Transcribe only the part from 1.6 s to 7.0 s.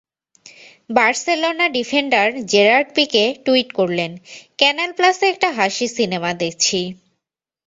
Defender Gerard Pique tweet করলেন—ক্যানাল প্লাসে একটা হাসির সিনেমা দেখছি।